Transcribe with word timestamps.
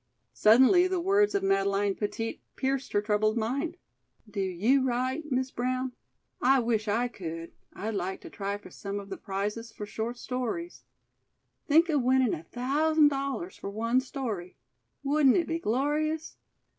Suddenly 0.33 0.87
the 0.87 0.99
words 0.99 1.35
of 1.35 1.43
Madeleine 1.43 1.93
Petit 1.93 2.41
pierced 2.55 2.93
her 2.93 3.03
troubled 3.03 3.37
mind. 3.37 3.77
"Do 4.27 4.39
you 4.41 4.83
write, 4.83 5.31
Miss 5.31 5.51
Brown? 5.51 5.91
I 6.41 6.59
wish 6.59 6.87
I 6.87 7.07
could. 7.07 7.51
I'd 7.73 7.93
like 7.93 8.19
to 8.21 8.29
try 8.31 8.57
for 8.57 8.71
some 8.71 8.99
of 8.99 9.09
the 9.11 9.17
prizes 9.17 9.71
for 9.71 9.85
short 9.85 10.17
stories. 10.17 10.85
Think 11.67 11.87
of 11.87 12.01
winning 12.01 12.33
a 12.33 12.41
thousand 12.41 13.09
dollars 13.09 13.55
for 13.57 13.69
one 13.69 13.99
story! 14.01 14.57
Wouldn't 15.03 15.37
it 15.37 15.45
be 15.45 15.59
glorious? 15.59 16.35